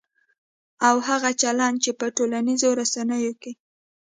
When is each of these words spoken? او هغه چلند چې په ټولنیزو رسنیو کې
او 0.87 0.95
هغه 1.07 1.31
چلند 1.41 1.75
چې 1.83 1.91
په 1.99 2.05
ټولنیزو 2.17 2.69
رسنیو 2.81 3.33
کې 3.41 3.51